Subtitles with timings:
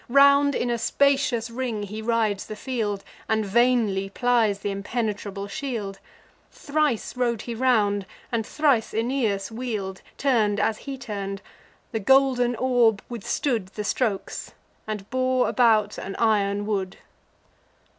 [0.09, 5.99] Round in a spacious ring he rides the field, And vainly plies th' impenetrable shield.
[6.49, 11.43] Thrice rode he round; and thrice Aeneas wheel'd, Turn'd as he turn'd:
[11.91, 14.53] the golden orb withstood The strokes,
[14.87, 16.97] and bore about an iron wood.